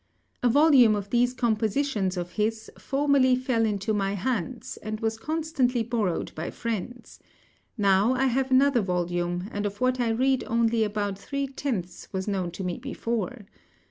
A 0.41 0.49
volume 0.49 0.95
of 0.95 1.11
these 1.11 1.31
compositions 1.31 2.17
of 2.17 2.31
his 2.31 2.71
formerly 2.75 3.35
fell 3.35 3.67
into 3.67 3.93
my 3.93 4.13
hands, 4.15 4.77
and 4.81 4.99
was 4.99 5.15
constantly 5.15 5.83
borrowed 5.83 6.33
by 6.33 6.49
friends; 6.49 7.19
now, 7.77 8.15
I 8.15 8.25
have 8.25 8.49
another 8.49 8.81
volume, 8.81 9.47
and 9.51 9.63
of 9.67 9.79
what 9.79 9.99
I 9.99 10.09
read 10.09 10.43
only 10.47 10.83
about 10.83 11.19
three 11.19 11.45
tenths 11.45 12.11
was 12.11 12.27
known 12.27 12.49
to 12.49 12.63
me 12.63 12.79
before. 12.79 13.45